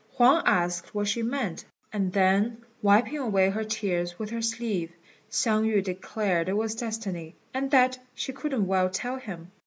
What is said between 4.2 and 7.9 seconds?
her sleeve, Hsiang yü declared it was destiny, and